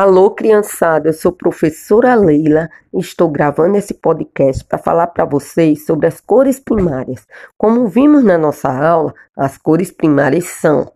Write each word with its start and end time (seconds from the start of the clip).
Alô, 0.00 0.30
criançada, 0.30 1.08
eu 1.08 1.12
sou 1.12 1.32
professora 1.32 2.14
Leila 2.14 2.70
e 2.94 3.00
estou 3.00 3.28
gravando 3.28 3.76
esse 3.76 3.92
podcast 3.94 4.64
para 4.64 4.78
falar 4.78 5.08
para 5.08 5.24
vocês 5.24 5.86
sobre 5.86 6.06
as 6.06 6.20
cores 6.20 6.60
primárias. 6.60 7.26
Como 7.56 7.88
vimos 7.88 8.22
na 8.22 8.38
nossa 8.38 8.68
aula, 8.70 9.12
as 9.36 9.58
cores 9.58 9.90
primárias 9.90 10.44
são 10.44 10.92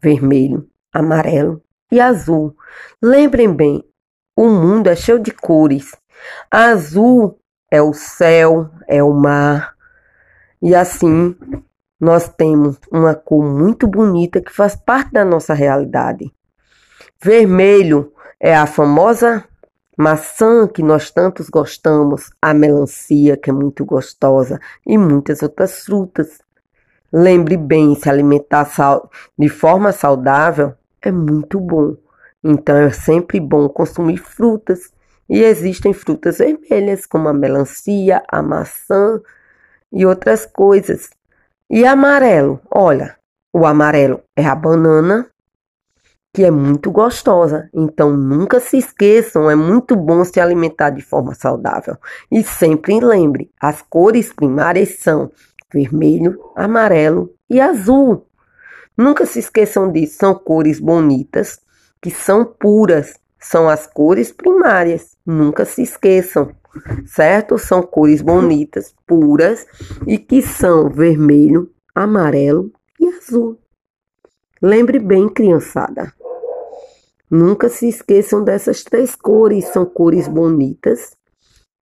vermelho, 0.00 0.66
amarelo 0.90 1.62
e 1.92 2.00
azul. 2.00 2.56
Lembrem 3.02 3.52
bem, 3.52 3.84
o 4.34 4.48
mundo 4.48 4.86
é 4.88 4.96
cheio 4.96 5.18
de 5.18 5.30
cores. 5.30 5.94
Azul 6.50 7.38
é 7.70 7.82
o 7.82 7.92
céu, 7.92 8.70
é 8.88 9.02
o 9.02 9.12
mar. 9.12 9.74
E 10.62 10.74
assim, 10.74 11.36
nós 12.00 12.30
temos 12.30 12.78
uma 12.90 13.14
cor 13.14 13.44
muito 13.44 13.86
bonita 13.86 14.40
que 14.40 14.50
faz 14.50 14.74
parte 14.74 15.12
da 15.12 15.22
nossa 15.22 15.52
realidade. 15.52 16.32
Vermelho 17.22 18.10
é 18.40 18.56
a 18.56 18.66
famosa 18.66 19.44
maçã 19.96 20.68
que 20.68 20.82
nós 20.82 21.10
tantos 21.10 21.48
gostamos, 21.48 22.30
a 22.40 22.54
melancia, 22.54 23.36
que 23.36 23.50
é 23.50 23.52
muito 23.52 23.84
gostosa, 23.84 24.60
e 24.86 24.96
muitas 24.96 25.42
outras 25.42 25.80
frutas. 25.80 26.40
Lembre 27.12 27.56
bem, 27.56 27.94
se 27.94 28.08
alimentar 28.08 28.70
de 29.36 29.48
forma 29.48 29.92
saudável 29.92 30.74
é 31.02 31.10
muito 31.10 31.58
bom. 31.58 31.96
Então 32.44 32.76
é 32.76 32.90
sempre 32.90 33.40
bom 33.40 33.68
consumir 33.68 34.18
frutas. 34.18 34.92
E 35.28 35.42
existem 35.42 35.92
frutas 35.92 36.38
vermelhas, 36.38 37.04
como 37.04 37.28
a 37.28 37.34
melancia, 37.34 38.22
a 38.28 38.40
maçã 38.42 39.20
e 39.92 40.06
outras 40.06 40.46
coisas. 40.46 41.10
E 41.68 41.84
amarelo, 41.84 42.60
olha, 42.70 43.16
o 43.52 43.66
amarelo 43.66 44.22
é 44.36 44.46
a 44.46 44.54
banana, 44.54 45.28
que 46.32 46.44
é 46.44 46.50
muito 46.50 46.90
gostosa. 46.90 47.68
Então 47.72 48.16
nunca 48.16 48.60
se 48.60 48.78
esqueçam, 48.78 49.50
é 49.50 49.54
muito 49.54 49.96
bom 49.96 50.24
se 50.24 50.40
alimentar 50.40 50.90
de 50.90 51.02
forma 51.02 51.34
saudável. 51.34 51.96
E 52.30 52.42
sempre 52.42 53.00
lembre, 53.00 53.50
as 53.60 53.82
cores 53.82 54.32
primárias 54.32 54.98
são 54.98 55.30
vermelho, 55.72 56.38
amarelo 56.56 57.34
e 57.48 57.60
azul. 57.60 58.26
Nunca 58.96 59.24
se 59.26 59.38
esqueçam 59.38 59.90
disso, 59.92 60.16
são 60.18 60.34
cores 60.34 60.80
bonitas, 60.80 61.60
que 62.00 62.10
são 62.10 62.44
puras, 62.44 63.18
são 63.38 63.68
as 63.68 63.86
cores 63.86 64.32
primárias. 64.32 65.16
Nunca 65.24 65.64
se 65.64 65.82
esqueçam, 65.82 66.50
certo? 67.06 67.58
São 67.58 67.82
cores 67.82 68.20
bonitas, 68.22 68.94
puras 69.06 69.66
e 70.06 70.18
que 70.18 70.42
são 70.42 70.88
vermelho, 70.88 71.70
amarelo 71.94 72.72
e 72.98 73.06
azul. 73.08 73.58
Lembre 74.60 74.98
bem, 74.98 75.28
criançada. 75.28 76.12
Nunca 77.30 77.68
se 77.68 77.88
esqueçam 77.88 78.42
dessas 78.42 78.82
três 78.82 79.14
cores, 79.14 79.66
são 79.66 79.84
cores 79.84 80.26
bonitas, 80.28 81.16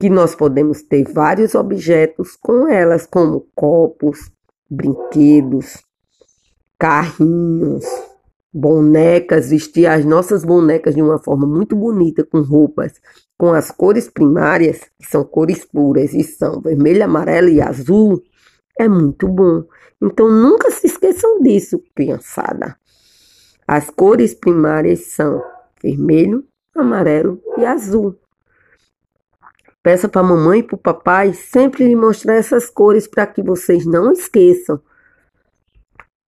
que 0.01 0.11
nós 0.11 0.35
podemos 0.35 0.83
ter 0.83 1.05
vários 1.11 1.55
objetos 1.55 2.37
com 2.37 2.69
elas, 2.69 3.07
como 3.07 3.47
copos, 3.55 4.31
brinquedos, 4.69 5.79
carrinhos, 6.79 7.85
bonecas, 8.53 9.51
vestir 9.51 9.87
as 9.87 10.05
nossas 10.05 10.45
bonecas 10.45 10.95
de 10.95 11.03
uma 11.03 11.19
forma 11.19 11.47
muito 11.47 11.77
bonita, 11.77 12.25
com 12.25 12.41
roupas 12.43 12.93
com 13.39 13.53
as 13.53 13.71
cores 13.71 14.09
primárias, 14.09 14.81
que 14.99 15.07
são 15.07 15.25
cores 15.25 15.65
puras 15.65 16.15
e 16.15 16.23
são 16.23 16.61
vermelho, 16.61 17.05
amarelo 17.05 17.49
e 17.49 17.61
azul, 17.61 18.23
é 18.79 18.89
muito 18.89 19.29
bom. 19.29 19.65
Então 20.03 20.31
nunca 20.31 20.71
se 20.71 20.87
esqueçam 20.87 21.41
disso, 21.41 21.83
criançada. 21.95 22.77
As 23.67 23.91
cores 23.91 24.33
primárias 24.33 25.07
são 25.07 25.43
vermelho, 25.83 26.47
amarelo 26.75 27.43
e 27.59 27.65
azul. 27.65 28.17
Peça 29.83 30.09
para 30.09 30.21
a 30.21 30.25
mamãe 30.25 30.61
e 30.61 30.63
para 30.63 30.75
o 30.77 30.79
papai 30.79 31.33
sempre 31.33 31.87
lhe 31.87 31.97
mostrar 31.97 32.35
essas 32.35 32.71
cores 32.71 33.07
para 33.07 33.27
que 33.27 33.43
vocês 33.43 33.85
não 33.85 34.13
esqueçam. 34.13 34.81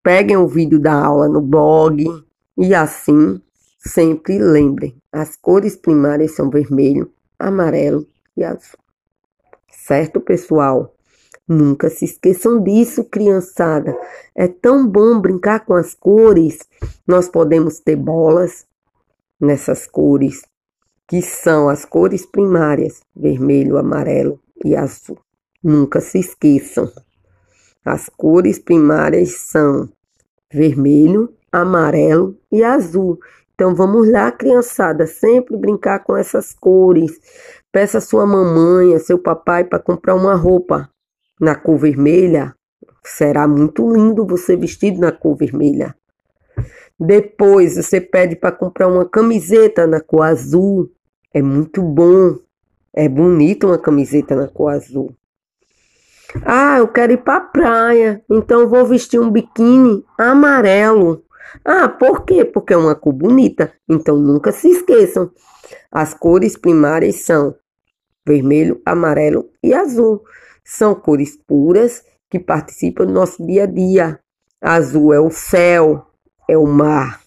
Peguem 0.02 0.36
o 0.36 0.48
vídeo 0.48 0.80
da 0.80 0.94
aula 0.94 1.28
no 1.28 1.40
blog 1.40 2.04
e 2.56 2.74
assim 2.74 3.40
sempre 3.78 4.38
lembrem: 4.38 5.00
as 5.12 5.36
cores 5.36 5.76
primárias 5.76 6.34
são 6.34 6.50
vermelho, 6.50 7.12
amarelo 7.38 8.06
e 8.36 8.42
azul. 8.42 8.78
Certo, 9.70 10.20
pessoal? 10.20 10.97
Nunca 11.48 11.88
se 11.88 12.04
esqueçam 12.04 12.62
disso, 12.62 13.04
criançada. 13.04 13.98
É 14.34 14.46
tão 14.46 14.86
bom 14.86 15.18
brincar 15.18 15.64
com 15.64 15.72
as 15.72 15.94
cores. 15.94 16.58
Nós 17.06 17.26
podemos 17.26 17.80
ter 17.80 17.96
bolas 17.96 18.66
nessas 19.40 19.86
cores, 19.86 20.42
que 21.08 21.22
são 21.22 21.70
as 21.70 21.86
cores 21.86 22.26
primárias: 22.26 23.00
vermelho, 23.16 23.78
amarelo 23.78 24.38
e 24.62 24.76
azul. 24.76 25.18
Nunca 25.64 26.02
se 26.02 26.18
esqueçam. 26.18 26.92
As 27.82 28.10
cores 28.10 28.58
primárias 28.58 29.36
são 29.36 29.88
vermelho, 30.52 31.32
amarelo 31.50 32.36
e 32.52 32.62
azul. 32.62 33.18
Então 33.54 33.74
vamos 33.74 34.10
lá, 34.10 34.30
criançada, 34.30 35.06
sempre 35.06 35.56
brincar 35.56 36.00
com 36.00 36.14
essas 36.14 36.52
cores. 36.52 37.18
Peça 37.72 38.02
sua 38.02 38.26
mamãe, 38.26 38.98
seu 38.98 39.18
papai 39.18 39.64
para 39.64 39.78
comprar 39.78 40.14
uma 40.14 40.34
roupa 40.34 40.90
na 41.40 41.54
cor 41.54 41.78
vermelha, 41.78 42.54
será 43.04 43.46
muito 43.46 43.90
lindo 43.92 44.26
você 44.26 44.56
vestido 44.56 45.00
na 45.00 45.12
cor 45.12 45.36
vermelha. 45.36 45.94
Depois 46.98 47.76
você 47.76 48.00
pede 48.00 48.34
para 48.34 48.50
comprar 48.50 48.88
uma 48.88 49.08
camiseta 49.08 49.86
na 49.86 50.00
cor 50.00 50.22
azul. 50.22 50.90
É 51.32 51.40
muito 51.40 51.80
bom. 51.82 52.36
É 52.92 53.08
bonito 53.08 53.68
uma 53.68 53.78
camiseta 53.78 54.34
na 54.34 54.48
cor 54.48 54.72
azul. 54.72 55.14
Ah, 56.44 56.78
eu 56.78 56.88
quero 56.88 57.12
ir 57.12 57.18
para 57.18 57.36
a 57.36 57.40
praia, 57.40 58.22
então 58.28 58.68
vou 58.68 58.84
vestir 58.84 59.18
um 59.18 59.30
biquíni 59.30 60.04
amarelo. 60.18 61.24
Ah, 61.64 61.88
por 61.88 62.24
quê? 62.24 62.44
Porque 62.44 62.74
é 62.74 62.76
uma 62.76 62.94
cor 62.94 63.12
bonita. 63.12 63.72
Então 63.88 64.16
nunca 64.16 64.52
se 64.52 64.68
esqueçam. 64.68 65.30
As 65.90 66.12
cores 66.12 66.56
primárias 66.56 67.16
são 67.16 67.54
vermelho, 68.26 68.80
amarelo 68.84 69.48
e 69.62 69.72
azul. 69.72 70.22
São 70.70 70.94
cores 70.94 71.34
puras 71.34 72.04
que 72.30 72.38
participam 72.38 73.06
do 73.06 73.12
nosso 73.14 73.44
dia 73.46 73.62
a 73.62 73.66
dia. 73.66 74.20
Azul 74.60 75.14
é 75.14 75.18
o 75.18 75.30
céu, 75.30 76.06
é 76.46 76.58
o 76.58 76.66
mar. 76.66 77.22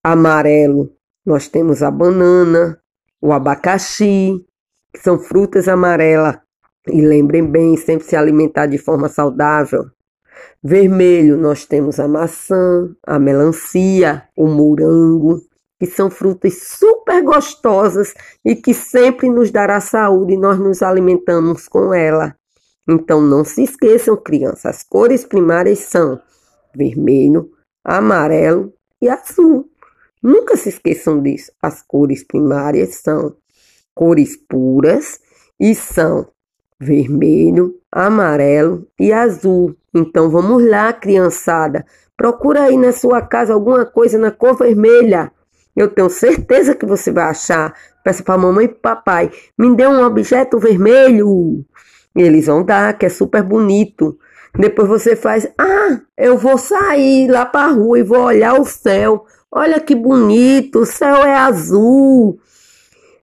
Amarelo, 0.00 0.92
nós 1.26 1.48
temos 1.48 1.82
a 1.82 1.90
banana, 1.90 2.80
o 3.20 3.32
abacaxi, 3.32 4.46
que 4.92 5.00
são 5.00 5.18
frutas 5.18 5.66
amarelas. 5.66 6.38
E 6.86 7.00
lembrem 7.00 7.44
bem, 7.44 7.76
sempre 7.76 8.06
se 8.06 8.14
alimentar 8.14 8.66
de 8.66 8.78
forma 8.78 9.08
saudável. 9.08 9.90
Vermelho, 10.62 11.36
nós 11.36 11.66
temos 11.66 11.98
a 11.98 12.06
maçã, 12.06 12.94
a 13.04 13.18
melancia, 13.18 14.22
o 14.36 14.46
morango, 14.46 15.42
que 15.86 15.94
são 15.94 16.10
frutas 16.10 16.62
super 16.62 17.22
gostosas 17.22 18.14
e 18.44 18.56
que 18.56 18.72
sempre 18.72 19.28
nos 19.28 19.50
dará 19.50 19.80
saúde 19.80 20.32
e 20.32 20.38
nós 20.38 20.58
nos 20.58 20.82
alimentamos 20.82 21.68
com 21.68 21.92
ela. 21.92 22.34
Então 22.88 23.20
não 23.20 23.44
se 23.44 23.62
esqueçam, 23.62 24.16
crianças, 24.16 24.66
as 24.66 24.82
cores 24.82 25.24
primárias 25.24 25.80
são 25.80 26.20
vermelho, 26.74 27.50
amarelo 27.84 28.72
e 29.00 29.08
azul. 29.08 29.68
Nunca 30.22 30.56
se 30.56 30.70
esqueçam 30.70 31.22
disso. 31.22 31.52
As 31.62 31.82
cores 31.82 32.24
primárias 32.24 32.96
são 32.96 33.36
cores 33.94 34.36
puras 34.36 35.20
e 35.60 35.74
são 35.74 36.26
vermelho, 36.80 37.78
amarelo 37.92 38.86
e 38.98 39.12
azul. 39.12 39.76
Então 39.94 40.30
vamos 40.30 40.66
lá, 40.66 40.92
criançada. 40.92 41.84
Procura 42.16 42.64
aí 42.64 42.76
na 42.76 42.92
sua 42.92 43.20
casa 43.20 43.52
alguma 43.52 43.84
coisa 43.84 44.18
na 44.18 44.30
cor 44.30 44.56
vermelha. 44.56 45.30
Eu 45.76 45.88
tenho 45.88 46.08
certeza 46.08 46.74
que 46.74 46.86
você 46.86 47.10
vai 47.10 47.24
achar. 47.24 47.74
Peça 48.04 48.22
para 48.22 48.38
mamãe 48.38 48.66
e 48.66 48.68
papai, 48.68 49.30
me 49.58 49.74
dê 49.74 49.86
um 49.86 50.04
objeto 50.04 50.58
vermelho. 50.58 51.64
E 52.16 52.22
eles 52.22 52.46
vão 52.46 52.62
dar, 52.62 52.96
que 52.98 53.06
é 53.06 53.08
super 53.08 53.42
bonito. 53.42 54.18
Depois 54.56 54.86
você 54.86 55.16
faz, 55.16 55.48
ah, 55.58 56.00
eu 56.16 56.38
vou 56.38 56.56
sair 56.58 57.28
lá 57.28 57.44
para 57.44 57.66
a 57.66 57.72
rua 57.72 57.98
e 57.98 58.04
vou 58.04 58.20
olhar 58.20 58.60
o 58.60 58.64
céu. 58.64 59.24
Olha 59.50 59.80
que 59.80 59.94
bonito, 59.94 60.80
o 60.80 60.86
céu 60.86 61.24
é 61.24 61.34
azul. 61.34 62.38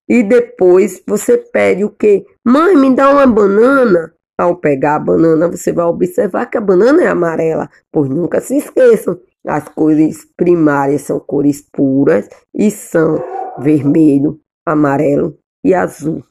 E 0.09 0.23
depois 0.23 1.01
você 1.07 1.37
pede 1.37 1.85
o 1.85 1.89
quê? 1.89 2.25
Mãe, 2.43 2.75
me 2.75 2.93
dá 2.93 3.09
uma 3.09 3.25
banana. 3.25 4.13
Ao 4.37 4.55
pegar 4.55 4.95
a 4.95 4.99
banana, 4.99 5.47
você 5.47 5.71
vai 5.71 5.85
observar 5.85 6.47
que 6.47 6.57
a 6.57 6.61
banana 6.61 7.03
é 7.03 7.07
amarela. 7.07 7.69
Pois 7.91 8.09
nunca 8.09 8.41
se 8.41 8.57
esqueçam, 8.57 9.19
as 9.45 9.67
cores 9.69 10.25
primárias 10.37 11.01
são 11.01 11.19
cores 11.19 11.61
puras 11.71 12.27
e 12.53 12.69
são 12.69 13.23
vermelho, 13.59 14.39
amarelo 14.65 15.37
e 15.63 15.73
azul. 15.73 16.23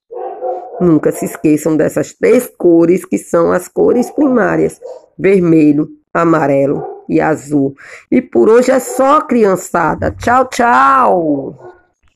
Nunca 0.80 1.12
se 1.12 1.26
esqueçam 1.26 1.76
dessas 1.76 2.14
três 2.14 2.50
cores 2.56 3.04
que 3.04 3.18
são 3.18 3.52
as 3.52 3.68
cores 3.68 4.10
primárias: 4.10 4.80
vermelho, 5.18 5.88
amarelo 6.12 6.82
e 7.08 7.20
azul. 7.20 7.74
E 8.10 8.22
por 8.22 8.48
hoje 8.48 8.70
é 8.70 8.80
só, 8.80 9.20
criançada. 9.20 10.10
Tchau, 10.12 10.48
tchau! 10.48 11.69